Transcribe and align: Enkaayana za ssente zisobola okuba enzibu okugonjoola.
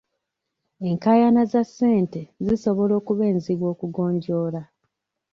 Enkaayana 0.89 1.41
za 1.51 1.61
ssente 1.67 2.21
zisobola 2.45 2.93
okuba 2.99 3.23
enzibu 3.31 3.65
okugonjoola. 3.73 4.61